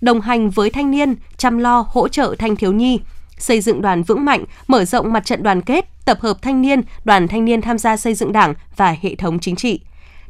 [0.00, 3.00] đồng hành với thanh niên, chăm lo hỗ trợ thanh thiếu nhi,
[3.38, 6.80] xây dựng đoàn vững mạnh, mở rộng mặt trận đoàn kết, tập hợp thanh niên,
[7.04, 9.80] đoàn thanh niên tham gia xây dựng Đảng và hệ thống chính trị.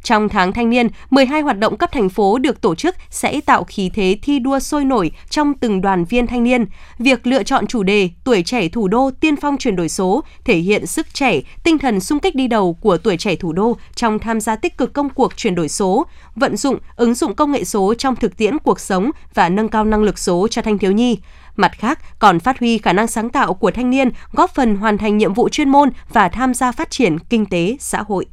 [0.06, 3.64] Trong tháng thanh niên, 12 hoạt động cấp thành phố được tổ chức sẽ tạo
[3.64, 6.64] khí thế thi đua sôi nổi trong từng đoàn viên thanh niên.
[6.98, 10.56] Việc lựa chọn chủ đề Tuổi trẻ thủ đô tiên phong chuyển đổi số thể
[10.56, 14.18] hiện sức trẻ, tinh thần sung kích đi đầu của tuổi trẻ thủ đô trong
[14.18, 17.64] tham gia tích cực công cuộc chuyển đổi số, vận dụng, ứng dụng công nghệ
[17.64, 20.92] số trong thực tiễn cuộc sống và nâng cao năng lực số cho thanh thiếu
[20.92, 21.18] nhi.
[21.56, 24.98] Mặt khác, còn phát huy khả năng sáng tạo của thanh niên, góp phần hoàn
[24.98, 28.26] thành nhiệm vụ chuyên môn và tham gia phát triển kinh tế, xã hội.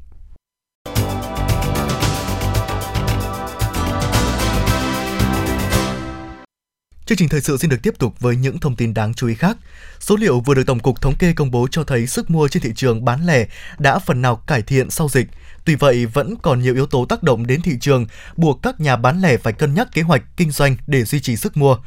[7.06, 9.36] Chương trình thời sự xin được tiếp tục với những thông tin đáng chú ý
[9.36, 9.58] khác.
[10.00, 12.64] Số liệu vừa được Tổng cục Thống kê công bố cho thấy sức mua trên
[12.64, 13.46] thị trường bán lẻ
[13.80, 15.28] đã phần nào cải thiện sau dịch.
[15.66, 18.06] Tuy vậy, vẫn còn nhiều yếu tố tác động đến thị trường,
[18.38, 21.36] buộc các nhà bán lẻ phải cân nhắc kế hoạch kinh doanh để duy trì
[21.36, 21.78] sức mua.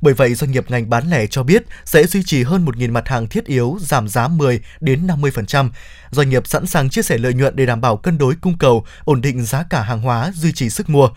[0.00, 3.08] Bởi vậy, doanh nghiệp ngành bán lẻ cho biết sẽ duy trì hơn 1.000 mặt
[3.08, 5.70] hàng thiết yếu giảm giá 10 đến 50%.
[6.10, 8.86] Doanh nghiệp sẵn sàng chia sẻ lợi nhuận để đảm bảo cân đối cung cầu,
[9.04, 11.08] ổn định giá cả hàng hóa, duy trì sức mua.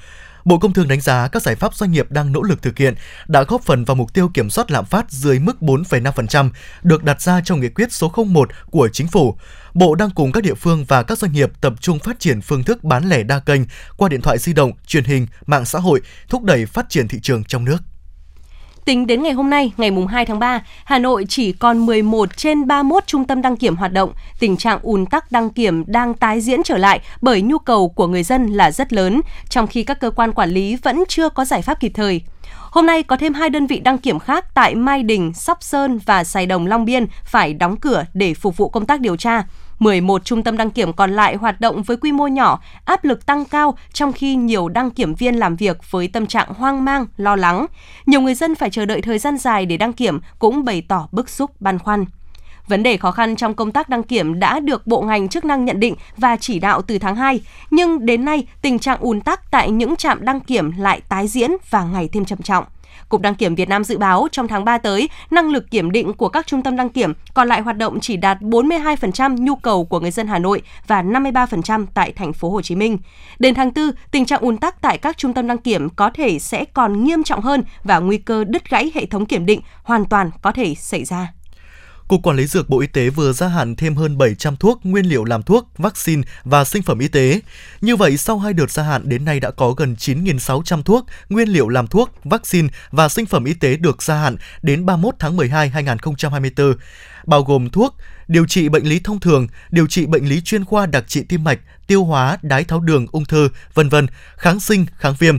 [0.45, 2.95] Bộ Công Thương đánh giá các giải pháp doanh nghiệp đang nỗ lực thực hiện
[3.28, 6.49] đã góp phần vào mục tiêu kiểm soát lạm phát dưới mức 4,5%
[6.84, 9.36] được đặt ra trong nghị quyết số 01 của chính phủ.
[9.73, 12.63] Bộ đang cùng các địa phương và các doanh nghiệp tập trung phát triển phương
[12.63, 13.62] thức bán lẻ đa kênh
[13.97, 17.19] qua điện thoại di động, truyền hình, mạng xã hội, thúc đẩy phát triển thị
[17.21, 17.78] trường trong nước.
[18.86, 22.68] Tính đến ngày hôm nay, ngày 2 tháng 3, Hà Nội chỉ còn 11 trên
[22.68, 24.12] 31 trung tâm đăng kiểm hoạt động.
[24.39, 28.08] Tình trạng ùn tắc đăng kiểm đang tái diễn trở lại bởi nhu cầu của
[28.08, 31.46] người dân là rất lớn, trong khi các cơ quan quản lý vẫn chưa có
[31.46, 32.22] giải pháp kịp thời.
[32.72, 36.00] Hôm nay có thêm hai đơn vị đăng kiểm khác tại Mai Đình, Sóc Sơn
[36.06, 39.44] và Sài Đồng Long Biên phải đóng cửa để phục vụ công tác điều tra.
[39.80, 43.26] 11 trung tâm đăng kiểm còn lại hoạt động với quy mô nhỏ, áp lực
[43.26, 47.06] tăng cao trong khi nhiều đăng kiểm viên làm việc với tâm trạng hoang mang,
[47.18, 47.65] lo lắng.
[48.06, 51.08] Nhiều người dân phải chờ đợi thời gian dài để đăng kiểm cũng bày tỏ
[51.12, 52.06] bức xúc băn khoăn.
[52.68, 55.65] Vấn đề khó khăn trong công tác đăng kiểm đã được bộ ngành chức năng
[55.65, 59.52] nhận định và chỉ đạo từ tháng 2, nhưng đến nay tình trạng ùn tắc
[59.52, 62.65] tại những trạm đăng kiểm lại tái diễn và ngày thêm trầm trọng.
[63.10, 66.13] Cục Đăng kiểm Việt Nam dự báo trong tháng 3 tới, năng lực kiểm định
[66.13, 69.86] của các trung tâm đăng kiểm còn lại hoạt động chỉ đạt 42% nhu cầu
[69.86, 72.97] của người dân Hà Nội và 53% tại thành phố Hồ Chí Minh.
[73.39, 76.39] Đến tháng 4, tình trạng ùn tắc tại các trung tâm đăng kiểm có thể
[76.39, 80.06] sẽ còn nghiêm trọng hơn và nguy cơ đứt gãy hệ thống kiểm định hoàn
[80.06, 81.34] toàn có thể xảy ra.
[82.10, 85.06] Cục Quản lý Dược Bộ Y tế vừa gia hạn thêm hơn 700 thuốc, nguyên
[85.06, 87.41] liệu làm thuốc, vaccine và sinh phẩm y tế.
[87.82, 91.50] Như vậy, sau hai đợt gia hạn đến nay đã có gần 9.600 thuốc, nguyên
[91.50, 95.36] liệu làm thuốc, vaccine và sinh phẩm y tế được gia hạn đến 31 tháng
[95.36, 96.74] 12 2024,
[97.26, 97.95] bao gồm thuốc,
[98.28, 101.43] điều trị bệnh lý thông thường, điều trị bệnh lý chuyên khoa đặc trị tim
[101.43, 105.38] mạch, tiêu hóa, đái tháo đường, ung thư, vân vân, kháng sinh, kháng viêm.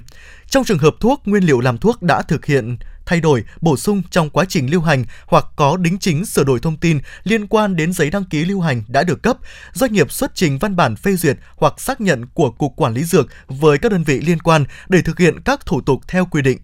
[0.50, 2.76] Trong trường hợp thuốc, nguyên liệu làm thuốc đã thực hiện
[3.10, 6.60] thay đổi, bổ sung trong quá trình lưu hành hoặc có đính chính sửa đổi
[6.60, 9.36] thông tin liên quan đến giấy đăng ký lưu hành đã được cấp,
[9.72, 13.04] doanh nghiệp xuất trình văn bản phê duyệt hoặc xác nhận của Cục Quản lý
[13.04, 16.42] Dược với các đơn vị liên quan để thực hiện các thủ tục theo quy
[16.42, 16.58] định.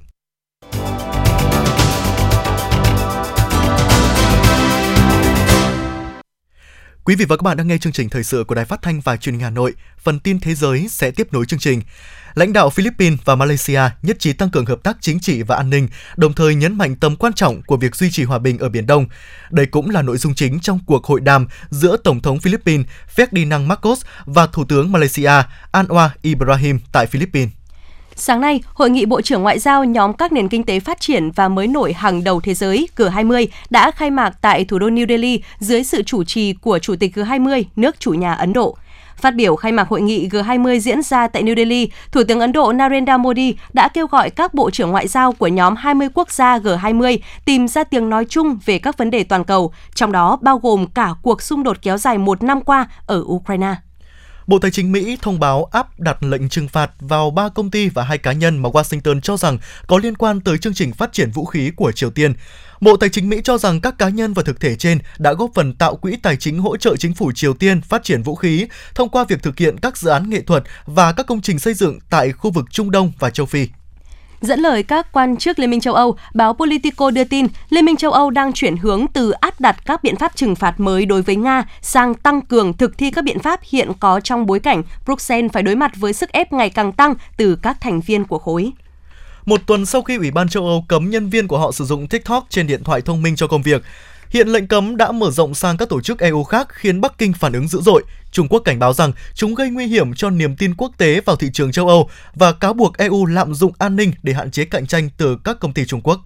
[7.04, 9.00] Quý vị và các bạn đang nghe chương trình thời sự của Đài Phát thanh
[9.00, 9.74] và Truyền hình Hà Nội.
[9.98, 11.82] Phần tin thế giới sẽ tiếp nối chương trình.
[12.36, 15.70] Lãnh đạo Philippines và Malaysia nhất trí tăng cường hợp tác chính trị và an
[15.70, 18.68] ninh, đồng thời nhấn mạnh tầm quan trọng của việc duy trì hòa bình ở
[18.68, 19.06] Biển Đông.
[19.50, 23.66] Đây cũng là nội dung chính trong cuộc hội đàm giữa Tổng thống Philippines Ferdinand
[23.66, 25.30] Marcos và Thủ tướng Malaysia
[25.72, 27.50] Anwar Ibrahim tại Philippines.
[28.16, 31.30] Sáng nay, Hội nghị Bộ trưởng Ngoại giao nhóm các nền kinh tế phát triển
[31.30, 35.08] và mới nổi hàng đầu thế giới G20 đã khai mạc tại thủ đô New
[35.08, 38.78] Delhi dưới sự chủ trì của Chủ tịch G20, nước chủ nhà Ấn Độ.
[39.16, 42.52] Phát biểu khai mạc hội nghị G20 diễn ra tại New Delhi, Thủ tướng Ấn
[42.52, 46.30] Độ Narendra Modi đã kêu gọi các bộ trưởng ngoại giao của nhóm 20 quốc
[46.30, 50.38] gia G20 tìm ra tiếng nói chung về các vấn đề toàn cầu, trong đó
[50.42, 53.74] bao gồm cả cuộc xung đột kéo dài một năm qua ở Ukraine.
[54.46, 57.88] Bộ Tài chính Mỹ thông báo áp đặt lệnh trừng phạt vào ba công ty
[57.88, 61.12] và hai cá nhân mà Washington cho rằng có liên quan tới chương trình phát
[61.12, 62.34] triển vũ khí của Triều Tiên.
[62.80, 65.50] Bộ Tài chính Mỹ cho rằng các cá nhân và thực thể trên đã góp
[65.54, 68.66] phần tạo quỹ tài chính hỗ trợ chính phủ Triều Tiên phát triển vũ khí
[68.94, 71.74] thông qua việc thực hiện các dự án nghệ thuật và các công trình xây
[71.74, 73.68] dựng tại khu vực Trung Đông và châu Phi.
[74.40, 77.96] Dẫn lời các quan chức Liên minh châu Âu, báo Politico đưa tin Liên minh
[77.96, 81.22] châu Âu đang chuyển hướng từ áp đặt các biện pháp trừng phạt mới đối
[81.22, 84.82] với Nga sang tăng cường thực thi các biện pháp hiện có trong bối cảnh
[85.06, 88.38] Bruxelles phải đối mặt với sức ép ngày càng tăng từ các thành viên của
[88.38, 88.72] khối.
[89.46, 92.08] Một tuần sau khi Ủy ban châu Âu cấm nhân viên của họ sử dụng
[92.08, 93.82] TikTok trên điện thoại thông minh cho công việc,
[94.30, 97.32] Hiện lệnh cấm đã mở rộng sang các tổ chức EU khác khiến Bắc Kinh
[97.32, 98.02] phản ứng dữ dội.
[98.30, 101.36] Trung Quốc cảnh báo rằng chúng gây nguy hiểm cho niềm tin quốc tế vào
[101.36, 104.64] thị trường châu Âu và cáo buộc EU lạm dụng an ninh để hạn chế
[104.64, 106.20] cạnh tranh từ các công ty Trung Quốc.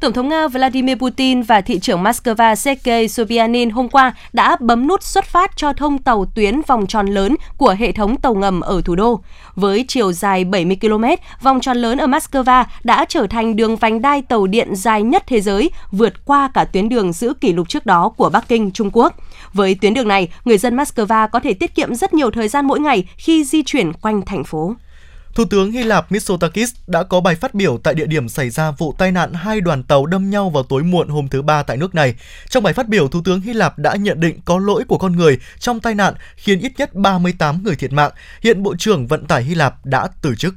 [0.00, 4.88] Tổng thống Nga Vladimir Putin và thị trưởng Moscow Sergei Sobyanin hôm qua đã bấm
[4.88, 8.60] nút xuất phát cho thông tàu tuyến vòng tròn lớn của hệ thống tàu ngầm
[8.60, 9.20] ở thủ đô.
[9.54, 11.04] Với chiều dài 70 km,
[11.42, 15.24] vòng tròn lớn ở Moscow đã trở thành đường vành đai tàu điện dài nhất
[15.26, 18.70] thế giới, vượt qua cả tuyến đường giữ kỷ lục trước đó của Bắc Kinh,
[18.70, 19.14] Trung Quốc.
[19.52, 22.66] Với tuyến đường này, người dân Moscow có thể tiết kiệm rất nhiều thời gian
[22.66, 24.74] mỗi ngày khi di chuyển quanh thành phố.
[25.38, 28.70] Thủ tướng Hy Lạp Mitsotakis đã có bài phát biểu tại địa điểm xảy ra
[28.70, 31.76] vụ tai nạn hai đoàn tàu đâm nhau vào tối muộn hôm thứ Ba tại
[31.76, 32.14] nước này.
[32.48, 35.16] Trong bài phát biểu, Thủ tướng Hy Lạp đã nhận định có lỗi của con
[35.16, 38.10] người trong tai nạn khiến ít nhất 38 người thiệt mạng.
[38.42, 40.54] Hiện Bộ trưởng Vận tải Hy Lạp đã từ chức.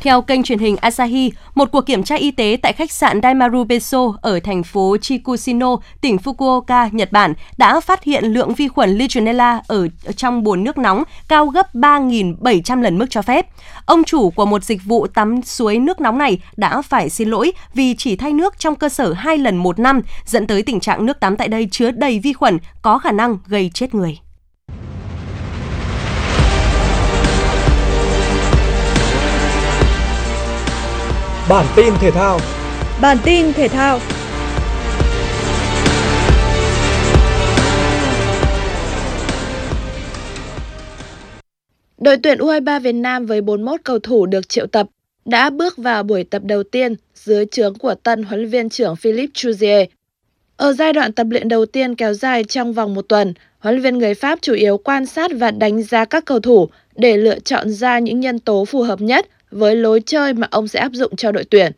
[0.00, 3.64] Theo kênh truyền hình Asahi, một cuộc kiểm tra y tế tại khách sạn Daimaru
[3.64, 8.90] Beso ở thành phố Chikushino, tỉnh Fukuoka, Nhật Bản đã phát hiện lượng vi khuẩn
[8.90, 13.46] Legionella ở trong bồn nước nóng cao gấp 3.700 lần mức cho phép.
[13.84, 17.52] Ông chủ của một dịch vụ tắm suối nước nóng này đã phải xin lỗi
[17.74, 21.06] vì chỉ thay nước trong cơ sở hai lần một năm, dẫn tới tình trạng
[21.06, 24.18] nước tắm tại đây chứa đầy vi khuẩn có khả năng gây chết người.
[31.50, 32.40] Bản tin thể thao.
[33.00, 33.98] Bản tin thể thao.
[41.98, 44.86] Đội tuyển U23 Việt Nam với 41 cầu thủ được triệu tập
[45.24, 48.96] đã bước vào buổi tập đầu tiên dưới trướng của tân huấn luyện viên trưởng
[48.96, 49.86] Philippe Chuzier.
[50.56, 53.82] Ở giai đoạn tập luyện đầu tiên kéo dài trong vòng một tuần, huấn luyện
[53.82, 57.38] viên người Pháp chủ yếu quan sát và đánh giá các cầu thủ để lựa
[57.38, 60.92] chọn ra những nhân tố phù hợp nhất với lối chơi mà ông sẽ áp
[60.92, 61.72] dụng cho đội tuyển.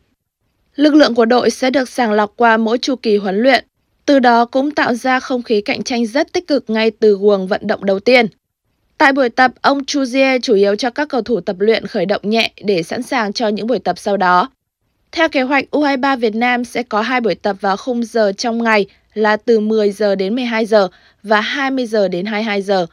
[0.75, 3.65] Lực lượng của đội sẽ được sàng lọc qua mỗi chu kỳ huấn luyện,
[4.05, 7.47] từ đó cũng tạo ra không khí cạnh tranh rất tích cực ngay từ guồng
[7.47, 8.27] vận động đầu tiên.
[8.97, 12.21] Tại buổi tập, ông Chuzier chủ yếu cho các cầu thủ tập luyện khởi động
[12.23, 14.49] nhẹ để sẵn sàng cho những buổi tập sau đó.
[15.11, 18.63] Theo kế hoạch, U23 Việt Nam sẽ có hai buổi tập vào khung giờ trong
[18.63, 20.87] ngày là từ 10 giờ đến 12 giờ
[21.23, 22.85] và 20 giờ đến 22 giờ.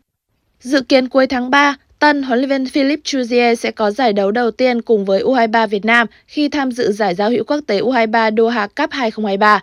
[0.61, 4.31] Dự kiến cuối tháng 3, tân huấn luyện viên Philippe Chuzier sẽ có giải đấu
[4.31, 7.81] đầu tiên cùng với U23 Việt Nam khi tham dự giải giao hữu quốc tế
[7.81, 9.63] U23 Doha Cup 2023.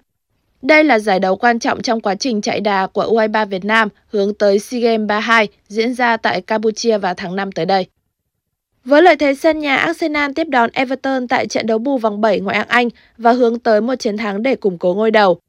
[0.62, 3.89] Đây là giải đấu quan trọng trong quá trình chạy đà của U23 Việt Nam
[4.08, 7.86] hướng tới SEA Games 32 diễn ra tại Campuchia vào tháng 5 tới đây.
[8.86, 12.39] Với lợi thế sân nhà, Arsenal tiếp đón Everton tại trận đấu bù vòng 7
[12.39, 15.39] ngoại hạng Anh và hướng tới một chiến thắng để củng cố ngôi đầu.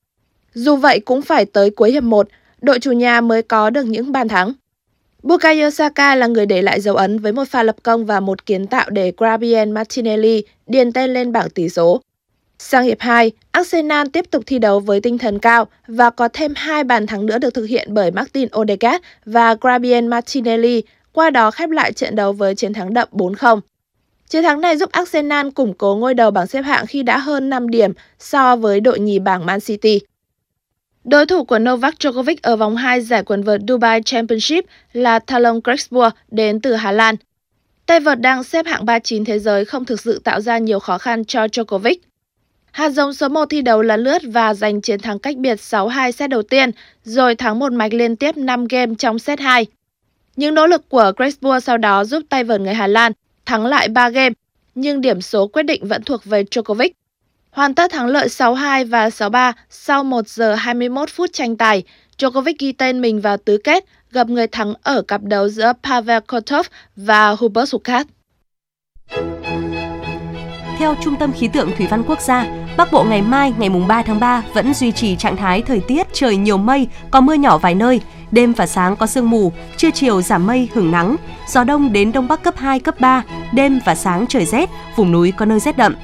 [0.55, 2.29] Dù vậy cũng phải tới cuối hiệp 1,
[2.61, 4.53] đội chủ nhà mới có được những bàn thắng.
[5.23, 8.47] Bukayo Saka là người để lại dấu ấn với một pha lập công và một
[8.47, 12.01] kiến tạo để Gabriel Martinelli điền tên lên bảng tỷ số.
[12.59, 16.53] Sang hiệp 2, Arsenal tiếp tục thi đấu với tinh thần cao và có thêm
[16.57, 21.51] hai bàn thắng nữa được thực hiện bởi Martin Odegaard và Gabriel Martinelli, qua đó
[21.51, 23.61] khép lại trận đấu với chiến thắng đậm 4-0.
[24.29, 27.51] Chiến thắng này giúp Arsenal củng cố ngôi đầu bảng xếp hạng khi đã hơn
[27.51, 30.01] 5 điểm so với đội nhì bảng Man City.
[31.11, 35.61] Đối thủ của Novak Djokovic ở vòng 2 giải quần vợt Dubai Championship là Talon
[35.61, 37.15] Crespo đến từ Hà Lan.
[37.87, 40.99] Tay vợt đang xếp hạng 39 thế giới không thực sự tạo ra nhiều khó
[40.99, 41.97] khăn cho Djokovic.
[42.71, 46.11] Hạt giống số 1 thi đấu lần lướt và giành chiến thắng cách biệt 6-2
[46.11, 46.71] set đầu tiên,
[47.05, 49.67] rồi thắng một mạch liên tiếp 5 game trong set 2.
[50.37, 53.13] Những nỗ lực của Crespo sau đó giúp tay vợt người Hà Lan
[53.47, 54.35] thắng lại 3 game,
[54.75, 56.91] nhưng điểm số quyết định vẫn thuộc về Djokovic.
[57.51, 61.83] Hoàn tất thắng lợi 6-2 và 6-3 sau 1 giờ 21 phút tranh tài,
[62.19, 66.23] Djokovic ghi tên mình vào tứ kết, gặp người thắng ở cặp đấu giữa Pavel
[66.27, 68.05] Kotov và Hubert Hurkacz.
[70.79, 74.03] Theo Trung tâm Khí tượng Thủy văn Quốc gia, Bắc Bộ ngày mai ngày 3
[74.03, 77.59] tháng 3 vẫn duy trì trạng thái thời tiết trời nhiều mây, có mưa nhỏ
[77.59, 81.17] vài nơi, đêm và sáng có sương mù, trưa chiều giảm mây hưởng nắng,
[81.49, 85.13] gió đông đến đông bắc cấp 2, cấp 3, đêm và sáng trời rét, vùng
[85.13, 85.95] núi có nơi rét đậm.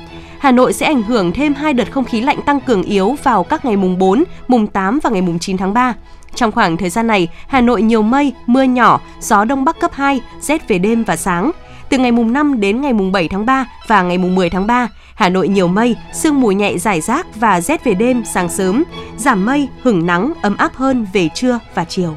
[0.45, 3.45] Hà Nội sẽ ảnh hưởng thêm hai đợt không khí lạnh tăng cường yếu vào
[3.45, 5.95] các ngày mùng 4, mùng 8 và ngày mùng 9 tháng 3.
[6.35, 9.91] Trong khoảng thời gian này, Hà Nội nhiều mây, mưa nhỏ, gió đông bắc cấp
[9.95, 11.51] 2, rét về đêm và sáng.
[11.89, 14.67] Từ ngày mùng 5 đến ngày mùng 7 tháng 3 và ngày mùng 10 tháng
[14.67, 18.49] 3, Hà Nội nhiều mây, sương mù nhẹ rải rác và rét về đêm, sáng
[18.49, 18.85] sớm.
[19.17, 22.15] Giảm mây, hửng nắng, ấm áp hơn về trưa và chiều.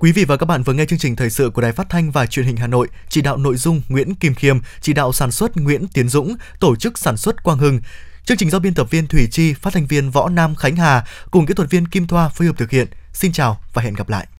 [0.00, 2.10] Quý vị và các bạn vừa nghe chương trình thời sự của Đài Phát thanh
[2.10, 5.30] và Truyền hình Hà Nội, chỉ đạo nội dung Nguyễn Kim Khiêm, chỉ đạo sản
[5.30, 7.80] xuất Nguyễn Tiến Dũng, tổ chức sản xuất Quang Hưng.
[8.24, 11.04] Chương trình do biên tập viên Thủy Chi, phát thanh viên Võ Nam Khánh Hà
[11.30, 12.86] cùng kỹ thuật viên Kim Thoa phối hợp thực hiện.
[13.12, 14.26] Xin chào và hẹn gặp lại.